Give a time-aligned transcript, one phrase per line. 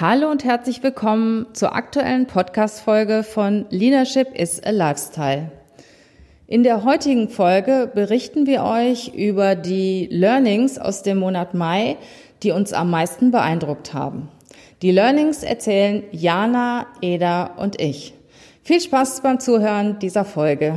[0.00, 5.50] Hallo und herzlich willkommen zur aktuellen Podcast-Folge von Leadership is a Lifestyle.
[6.46, 11.98] In der heutigen Folge berichten wir euch über die Learnings aus dem Monat Mai,
[12.42, 14.30] die uns am meisten beeindruckt haben.
[14.80, 18.14] Die Learnings erzählen Jana, Eda und ich.
[18.62, 20.76] Viel Spaß beim Zuhören dieser Folge.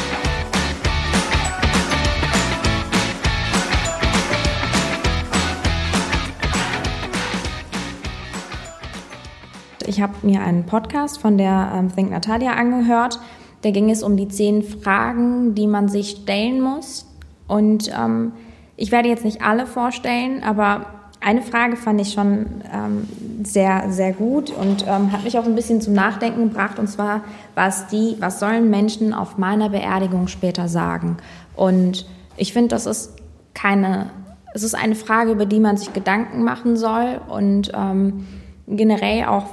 [9.91, 13.19] Ich habe mir einen Podcast von der ähm, Think Natalia angehört.
[13.61, 17.05] Da ging es um die zehn Fragen, die man sich stellen muss.
[17.45, 18.31] Und ähm,
[18.77, 20.85] ich werde jetzt nicht alle vorstellen, aber
[21.19, 23.05] eine Frage fand ich schon ähm,
[23.43, 26.79] sehr, sehr gut und ähm, hat mich auch ein bisschen zum Nachdenken gebracht.
[26.79, 27.25] Und zwar
[27.55, 31.17] war die, was sollen Menschen auf meiner Beerdigung später sagen?
[31.53, 32.05] Und
[32.37, 33.17] ich finde, das ist
[33.53, 34.09] keine,
[34.53, 38.25] es ist eine Frage, über die man sich Gedanken machen soll und ähm,
[38.67, 39.47] generell auch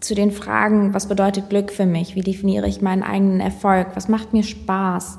[0.00, 2.14] zu den Fragen, was bedeutet Glück für mich?
[2.14, 3.88] Wie definiere ich meinen eigenen Erfolg?
[3.94, 5.18] Was macht mir Spaß?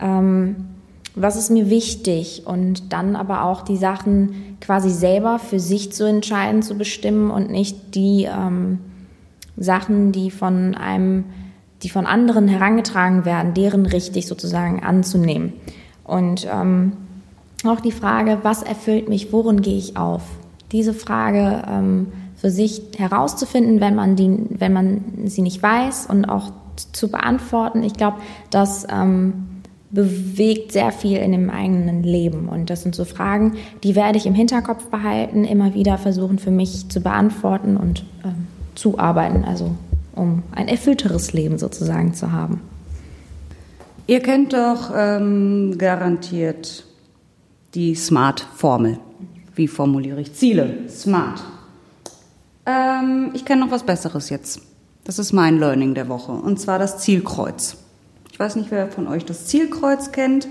[0.00, 0.68] Ähm,
[1.16, 2.44] was ist mir wichtig?
[2.46, 7.50] Und dann aber auch die Sachen quasi selber für sich zu entscheiden, zu bestimmen und
[7.50, 8.78] nicht die ähm,
[9.56, 11.24] Sachen, die von einem,
[11.82, 15.54] die von anderen herangetragen werden, deren richtig sozusagen anzunehmen.
[16.04, 16.92] Und ähm,
[17.64, 20.22] auch die Frage, was erfüllt mich, worin gehe ich auf?
[20.72, 26.24] Diese Frage ähm, für sich herauszufinden, wenn man, die, wenn man sie nicht weiß und
[26.24, 26.52] auch
[26.92, 27.82] zu beantworten.
[27.82, 28.16] Ich glaube,
[28.50, 29.46] das ähm,
[29.90, 32.48] bewegt sehr viel in dem eigenen Leben.
[32.48, 36.50] Und das sind so Fragen, die werde ich im Hinterkopf behalten, immer wieder versuchen für
[36.50, 39.72] mich zu beantworten und ähm, zu arbeiten, also
[40.14, 42.60] um ein erfüllteres Leben sozusagen zu haben.
[44.06, 46.84] Ihr kennt doch ähm, garantiert
[47.74, 48.98] die SMART-Formel.
[49.54, 50.88] Wie formuliere ich Ziele?
[50.88, 51.42] SMART.
[52.70, 54.60] Ähm, ich kenne noch was Besseres jetzt.
[55.04, 56.32] Das ist mein Learning der Woche.
[56.32, 57.76] Und zwar das Zielkreuz.
[58.32, 60.46] Ich weiß nicht, wer von euch das Zielkreuz kennt.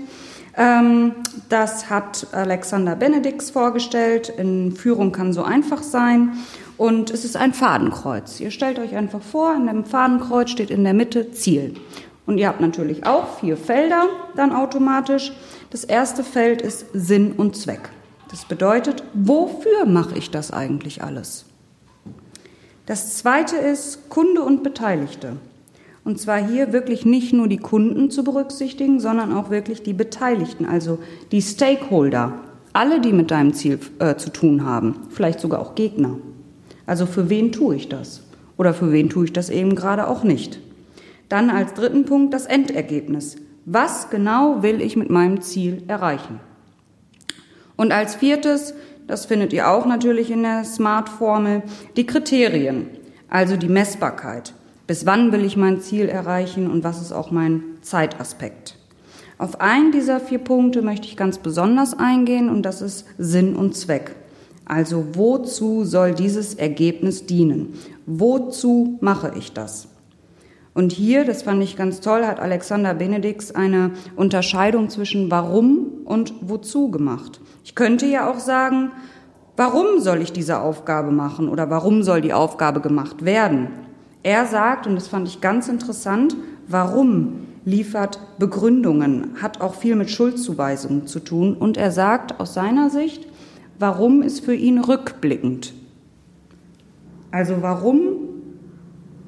[0.56, 1.12] Ähm,
[1.48, 4.28] das hat Alexander Benedix vorgestellt.
[4.28, 6.32] In Führung kann so einfach sein.
[6.76, 8.40] Und es ist ein Fadenkreuz.
[8.40, 11.74] Ihr stellt euch einfach vor, in dem Fadenkreuz steht in der Mitte Ziel.
[12.26, 14.06] Und ihr habt natürlich auch vier Felder
[14.36, 15.32] dann automatisch.
[15.70, 17.90] Das erste Feld ist Sinn und Zweck.
[18.30, 21.49] Das bedeutet, wofür mache ich das eigentlich alles?
[22.86, 25.36] Das zweite ist Kunde und Beteiligte.
[26.04, 30.64] Und zwar hier wirklich nicht nur die Kunden zu berücksichtigen, sondern auch wirklich die Beteiligten,
[30.64, 30.98] also
[31.30, 32.32] die Stakeholder,
[32.72, 36.16] alle, die mit deinem Ziel äh, zu tun haben, vielleicht sogar auch Gegner.
[36.86, 38.22] Also für wen tue ich das?
[38.56, 40.60] Oder für wen tue ich das eben gerade auch nicht?
[41.28, 43.36] Dann als dritten Punkt das Endergebnis.
[43.64, 46.40] Was genau will ich mit meinem Ziel erreichen?
[47.76, 48.74] Und als viertes
[49.10, 51.64] das findet ihr auch natürlich in der Smart-Formel,
[51.96, 52.86] die Kriterien,
[53.28, 54.54] also die Messbarkeit.
[54.86, 58.76] Bis wann will ich mein Ziel erreichen und was ist auch mein Zeitaspekt?
[59.36, 63.76] Auf einen dieser vier Punkte möchte ich ganz besonders eingehen und das ist Sinn und
[63.76, 64.14] Zweck.
[64.64, 67.74] Also wozu soll dieses Ergebnis dienen?
[68.06, 69.88] Wozu mache ich das?
[70.72, 75.79] Und hier, das fand ich ganz toll, hat Alexander Benedix eine Unterscheidung zwischen warum
[76.10, 77.40] und wozu gemacht.
[77.64, 78.90] Ich könnte ja auch sagen,
[79.56, 83.68] warum soll ich diese Aufgabe machen oder warum soll die Aufgabe gemacht werden?
[84.24, 90.10] Er sagt, und das fand ich ganz interessant, warum liefert Begründungen, hat auch viel mit
[90.10, 91.54] Schuldzuweisungen zu tun.
[91.54, 93.28] Und er sagt aus seiner Sicht,
[93.78, 95.74] warum ist für ihn rückblickend.
[97.30, 98.00] Also warum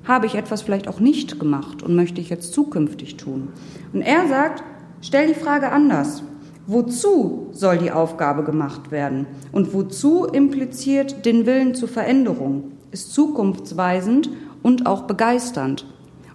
[0.05, 3.49] habe ich etwas vielleicht auch nicht gemacht und möchte ich jetzt zukünftig tun?
[3.93, 4.65] Und er sagt,
[5.01, 6.25] stell die Frage anders.
[6.67, 9.27] Wozu soll die Aufgabe gemacht werden?
[9.51, 12.73] Und wozu impliziert den Willen zur Veränderung?
[12.93, 14.31] Ist zukunftsweisend
[14.63, 15.87] und auch begeisternd.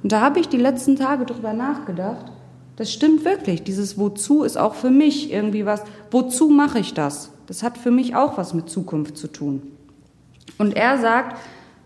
[0.03, 2.31] Und da habe ich die letzten Tage drüber nachgedacht.
[2.75, 3.63] Das stimmt wirklich.
[3.63, 5.83] Dieses Wozu ist auch für mich irgendwie was.
[6.11, 7.31] Wozu mache ich das?
[7.47, 9.61] Das hat für mich auch was mit Zukunft zu tun.
[10.57, 11.37] Und er sagt,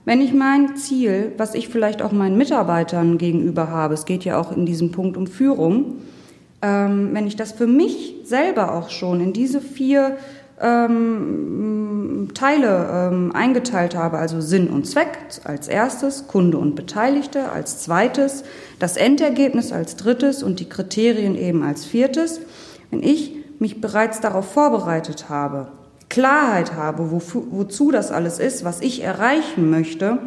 [0.04, 4.40] wenn ich mein Ziel, was ich vielleicht auch meinen Mitarbeitern gegenüber habe, es geht ja
[4.40, 5.98] auch in diesem Punkt um Führung,
[6.62, 10.18] ähm, wenn ich das für mich selber auch schon in diese vier
[10.62, 17.80] ähm, Teile ähm, eingeteilt habe, also Sinn und Zweck als erstes, Kunde und Beteiligte als
[17.80, 18.44] zweites,
[18.80, 22.42] das Endergebnis als drittes und die Kriterien eben als viertes,
[22.92, 25.68] wenn ich mich bereits darauf vorbereitet habe,
[26.10, 27.22] Klarheit habe, wo,
[27.52, 30.20] wozu das alles ist, was ich erreichen möchte,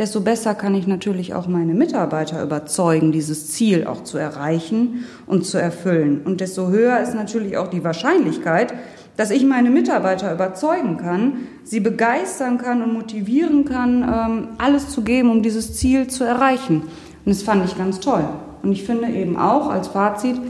[0.00, 5.44] desto besser kann ich natürlich auch meine Mitarbeiter überzeugen, dieses Ziel auch zu erreichen und
[5.44, 6.22] zu erfüllen.
[6.24, 8.72] Und desto höher ist natürlich auch die Wahrscheinlichkeit,
[9.18, 15.02] dass ich meine Mitarbeiter überzeugen kann, sie begeistern kann und motivieren kann, ähm, alles zu
[15.02, 16.80] geben, um dieses Ziel zu erreichen.
[17.26, 18.24] Und das fand ich ganz toll.
[18.62, 20.40] Und ich finde eben auch als Fazit,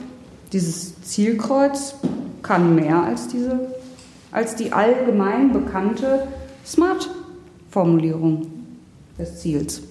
[0.52, 1.96] dieses Zielkreuz
[2.42, 3.58] kann mehr als diese,
[4.30, 6.28] als die allgemein bekannte
[6.64, 8.59] Smart-Formulierung
[9.20, 9.82] des Ziels.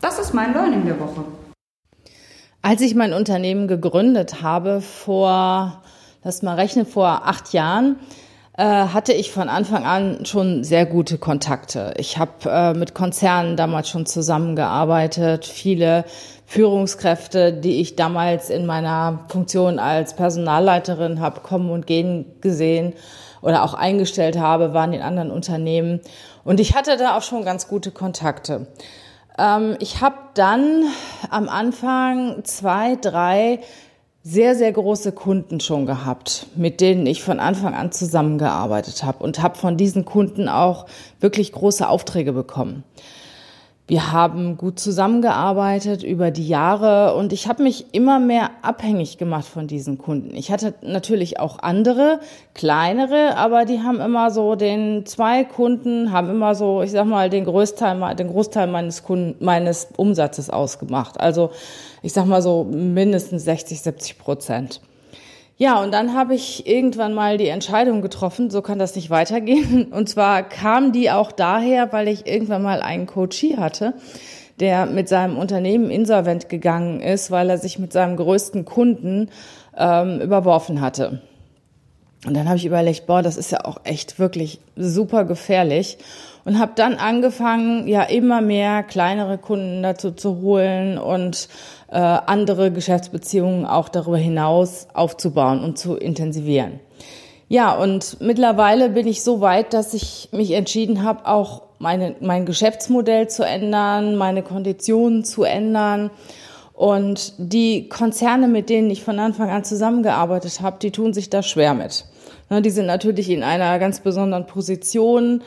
[0.00, 1.24] Das ist mein Learning der Woche.
[2.62, 5.82] Als ich mein Unternehmen gegründet habe, vor,
[6.24, 7.96] lass mal rechnen, vor acht Jahren,
[8.56, 11.94] äh, hatte ich von Anfang an schon sehr gute Kontakte.
[11.98, 16.04] Ich habe äh, mit Konzernen damals schon zusammengearbeitet, viele
[16.46, 22.94] Führungskräfte, die ich damals in meiner Funktion als Personalleiterin habe kommen und gehen gesehen
[23.42, 26.00] oder auch eingestellt habe, waren in anderen Unternehmen.
[26.44, 28.68] Und ich hatte da auch schon ganz gute Kontakte.
[29.38, 30.84] Ähm, ich habe dann
[31.30, 33.58] am Anfang zwei, drei
[34.22, 39.42] sehr, sehr große Kunden schon gehabt, mit denen ich von Anfang an zusammengearbeitet habe und
[39.42, 40.86] habe von diesen Kunden auch
[41.20, 42.82] wirklich große Aufträge bekommen.
[43.88, 49.46] Wir haben gut zusammengearbeitet über die Jahre und ich habe mich immer mehr abhängig gemacht
[49.46, 50.34] von diesen Kunden.
[50.34, 52.18] Ich hatte natürlich auch andere,
[52.52, 57.30] kleinere, aber die haben immer so den zwei Kunden haben immer so, ich sag mal,
[57.30, 61.20] den Großteil, den Großteil meines Kunden, meines Umsatzes ausgemacht.
[61.20, 61.50] Also
[62.02, 64.80] ich sag mal so mindestens 60, 70 Prozent.
[65.58, 69.84] Ja, und dann habe ich irgendwann mal die Entscheidung getroffen, so kann das nicht weitergehen.
[69.90, 73.94] Und zwar kam die auch daher, weil ich irgendwann mal einen Coachie hatte,
[74.60, 79.30] der mit seinem Unternehmen insolvent gegangen ist, weil er sich mit seinem größten Kunden
[79.74, 81.22] ähm, überworfen hatte.
[82.26, 85.96] Und dann habe ich überlegt, boah, das ist ja auch echt wirklich super gefährlich
[86.46, 91.48] und habe dann angefangen, ja immer mehr kleinere Kunden dazu zu holen und
[91.90, 96.78] äh, andere Geschäftsbeziehungen auch darüber hinaus aufzubauen und zu intensivieren.
[97.48, 102.46] Ja, und mittlerweile bin ich so weit, dass ich mich entschieden habe, auch meine, mein
[102.46, 106.10] Geschäftsmodell zu ändern, meine Konditionen zu ändern.
[106.72, 111.42] Und die Konzerne, mit denen ich von Anfang an zusammengearbeitet habe, die tun sich da
[111.42, 112.04] schwer mit.
[112.50, 115.42] Die sind natürlich in einer ganz besonderen Position,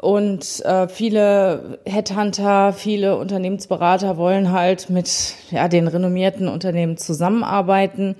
[0.00, 8.14] und äh, viele Headhunter, viele Unternehmensberater wollen halt mit ja, den renommierten Unternehmen zusammenarbeiten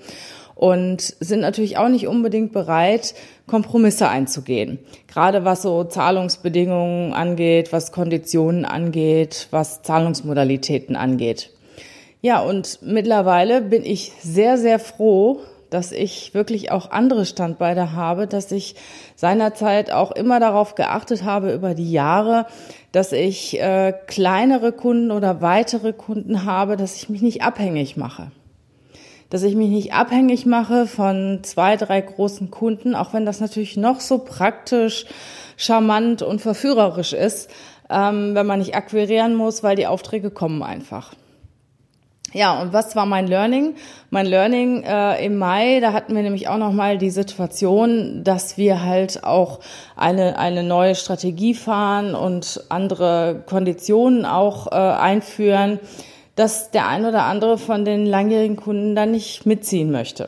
[0.55, 3.15] und sind natürlich auch nicht unbedingt bereit,
[3.47, 4.79] Kompromisse einzugehen.
[5.07, 11.51] Gerade was so Zahlungsbedingungen angeht, was Konditionen angeht, was Zahlungsmodalitäten angeht.
[12.21, 18.27] Ja, und mittlerweile bin ich sehr, sehr froh, dass ich wirklich auch andere Standbeine habe,
[18.27, 18.75] dass ich
[19.15, 22.45] seinerzeit auch immer darauf geachtet habe über die Jahre,
[22.91, 28.31] dass ich äh, kleinere Kunden oder weitere Kunden habe, dass ich mich nicht abhängig mache.
[29.29, 33.77] Dass ich mich nicht abhängig mache von zwei, drei großen Kunden, auch wenn das natürlich
[33.77, 35.05] noch so praktisch,
[35.55, 37.51] charmant und verführerisch ist,
[37.89, 41.13] ähm, wenn man nicht akquirieren muss, weil die Aufträge kommen einfach.
[42.33, 43.75] Ja, und was war mein Learning?
[44.11, 48.55] Mein Learning äh, im Mai, da hatten wir nämlich auch noch mal die Situation, dass
[48.55, 49.59] wir halt auch
[49.95, 55.79] eine eine neue Strategie fahren und andere Konditionen auch äh, einführen,
[56.35, 60.27] dass der ein oder andere von den langjährigen Kunden dann nicht mitziehen möchte.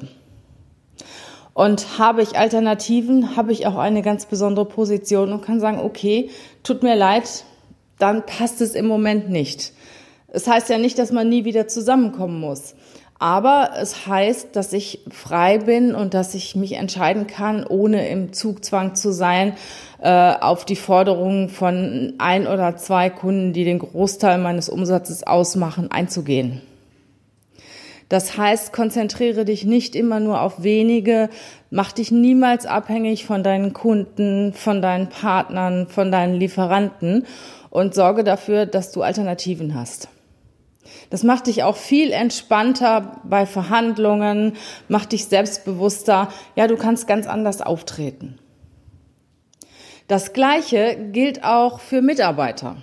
[1.53, 6.31] Und habe ich Alternativen, habe ich auch eine ganz besondere Position und kann sagen, okay,
[6.63, 7.43] tut mir leid,
[8.00, 9.74] dann passt es im Moment nicht.
[10.31, 12.75] Es heißt ja nicht, dass man nie wieder zusammenkommen muss.
[13.19, 18.33] Aber es heißt, dass ich frei bin und dass ich mich entscheiden kann, ohne im
[18.33, 19.53] Zugzwang zu sein,
[20.01, 25.91] äh, auf die Forderungen von ein oder zwei Kunden, die den Großteil meines Umsatzes ausmachen,
[25.91, 26.61] einzugehen.
[28.09, 31.29] Das heißt, konzentriere dich nicht immer nur auf wenige,
[31.69, 37.27] mach dich niemals abhängig von deinen Kunden, von deinen Partnern, von deinen Lieferanten
[37.69, 40.09] und sorge dafür, dass du Alternativen hast.
[41.09, 44.53] Das macht dich auch viel entspannter bei Verhandlungen,
[44.88, 46.29] macht dich selbstbewusster.
[46.55, 48.39] Ja, du kannst ganz anders auftreten.
[50.07, 52.77] Das Gleiche gilt auch für Mitarbeiter.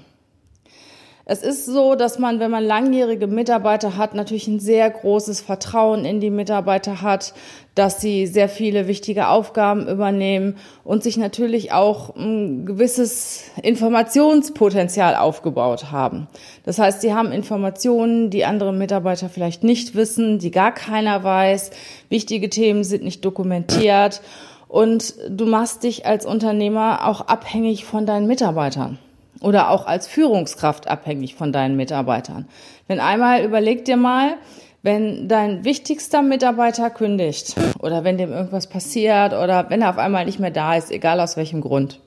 [1.31, 6.07] Es ist so, dass man, wenn man langjährige Mitarbeiter hat, natürlich ein sehr großes Vertrauen
[6.07, 7.35] in die Mitarbeiter hat,
[7.75, 15.93] dass sie sehr viele wichtige Aufgaben übernehmen und sich natürlich auch ein gewisses Informationspotenzial aufgebaut
[15.93, 16.29] haben.
[16.65, 21.73] Das heißt, sie haben Informationen, die andere Mitarbeiter vielleicht nicht wissen, die gar keiner weiß.
[22.09, 24.23] Wichtige Themen sind nicht dokumentiert
[24.67, 28.99] und du machst dich als Unternehmer auch abhängig von deinen Mitarbeitern
[29.41, 32.49] oder auch als Führungskraft abhängig von deinen Mitarbeitern.
[32.87, 34.37] Wenn einmal überleg dir mal,
[34.83, 40.25] wenn dein wichtigster Mitarbeiter kündigt oder wenn dem irgendwas passiert oder wenn er auf einmal
[40.25, 42.01] nicht mehr da ist, egal aus welchem Grund.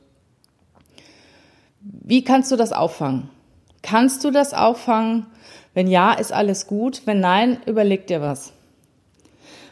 [1.82, 3.30] Wie kannst du das auffangen?
[3.82, 5.26] Kannst du das auffangen?
[5.74, 7.02] Wenn ja, ist alles gut.
[7.06, 8.54] Wenn nein, überleg dir was.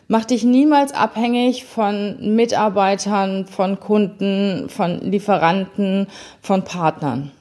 [0.08, 6.08] Mach dich niemals abhängig von Mitarbeitern, von Kunden, von Lieferanten,
[6.42, 7.32] von Partnern.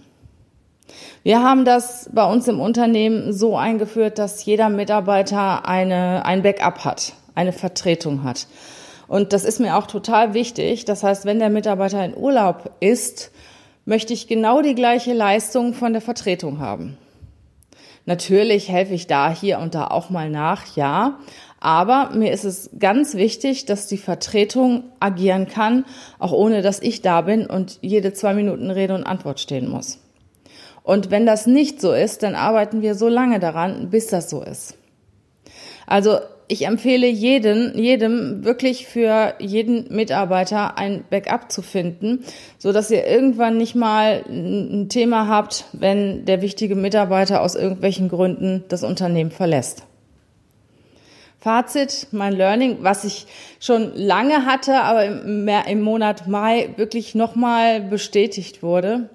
[1.23, 6.85] Wir haben das bei uns im Unternehmen so eingeführt, dass jeder Mitarbeiter eine, ein Backup
[6.85, 8.47] hat, eine Vertretung hat.
[9.09, 10.85] Und das ist mir auch total wichtig.
[10.85, 13.31] Das heißt, wenn der Mitarbeiter in Urlaub ist,
[13.85, 16.99] möchte ich genau die gleiche Leistung von der Vertretung haben.
[18.05, 21.19] Natürlich helfe ich da hier und da auch mal nach, ja.
[21.61, 25.85] Aber mir ist es ganz wichtig, dass die Vertretung agieren kann,
[26.19, 29.99] auch ohne dass ich da bin und jede zwei Minuten Rede und Antwort stehen muss.
[30.89, 34.41] Und wenn das nicht so ist, dann arbeiten wir so lange daran, bis das so
[34.43, 34.79] ist.
[35.87, 36.17] Also
[36.47, 42.25] ich empfehle jeden, jedem wirklich für jeden Mitarbeiter ein Backup zu finden,
[42.57, 48.09] so dass ihr irgendwann nicht mal ein Thema habt, wenn der wichtige Mitarbeiter aus irgendwelchen
[48.09, 49.83] Gründen das Unternehmen verlässt.
[51.39, 53.27] Fazit, mein Learning, was ich
[53.61, 59.11] schon lange hatte, aber im, im Monat Mai wirklich nochmal bestätigt wurde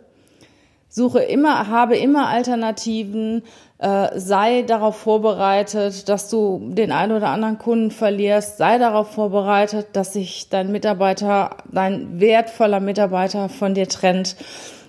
[0.93, 3.41] suche immer, habe immer Alternativen,
[3.79, 9.87] äh, sei darauf vorbereitet, dass du den einen oder anderen Kunden verlierst, sei darauf vorbereitet,
[9.93, 14.35] dass sich dein Mitarbeiter, dein wertvoller Mitarbeiter von dir trennt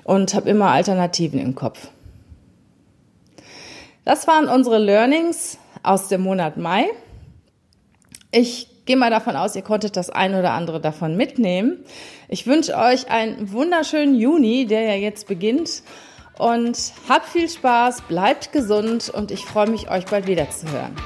[0.05, 1.89] und habe immer Alternativen im Kopf.
[4.05, 6.85] Das waren unsere Learnings aus dem Monat Mai.
[8.31, 11.85] Ich gehe mal davon aus, ihr konntet das ein oder andere davon mitnehmen.
[12.29, 15.83] Ich wünsche euch einen wunderschönen Juni, der ja jetzt beginnt.
[16.37, 16.77] Und
[17.09, 20.97] habt viel Spaß, bleibt gesund und ich freue mich, euch bald wieder zu hören.